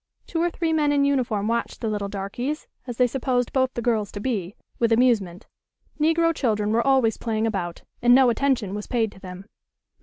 Two 0.25 0.41
or 0.41 0.49
three 0.49 0.73
men 0.73 0.91
in 0.91 1.05
uniform 1.05 1.47
watched 1.47 1.79
the 1.79 1.87
little 1.87 2.07
"darkies," 2.09 2.65
as 2.87 2.97
they 2.97 3.05
supposed 3.05 3.53
both 3.53 3.71
the 3.75 3.83
girls 3.83 4.11
to 4.13 4.19
be, 4.19 4.55
with 4.79 4.91
amusement. 4.91 5.45
Negro 5.99 6.33
children 6.33 6.71
were 6.71 6.81
always 6.81 7.17
playing 7.17 7.45
about, 7.45 7.83
and 8.01 8.15
no 8.15 8.31
attention 8.31 8.73
was 8.73 8.87
paid 8.87 9.11
to 9.11 9.19
them. 9.19 9.45